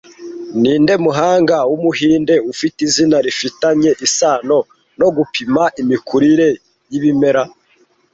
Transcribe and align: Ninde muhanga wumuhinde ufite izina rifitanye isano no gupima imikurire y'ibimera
Ninde 0.61 0.93
muhanga 1.05 1.57
wumuhinde 1.69 2.35
ufite 2.51 2.77
izina 2.87 3.17
rifitanye 3.25 3.91
isano 4.05 4.57
no 4.99 5.07
gupima 5.15 5.63
imikurire 5.81 6.47
y'ibimera 6.89 7.43